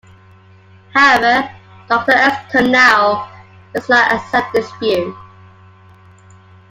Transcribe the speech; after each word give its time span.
However, 0.95 1.47
Doctor 1.87 2.13
S 2.13 2.51
Konow 2.51 3.29
does 3.71 3.87
not 3.87 4.11
accept 4.11 4.51
this 4.51 4.67
view. 4.79 5.15